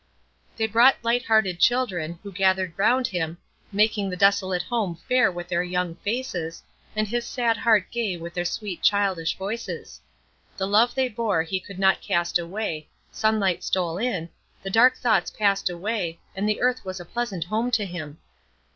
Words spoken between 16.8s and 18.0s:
was a pleasant home to